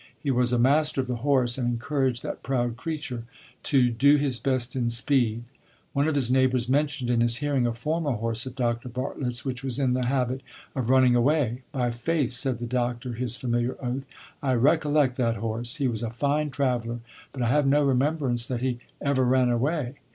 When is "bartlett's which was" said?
8.89-9.77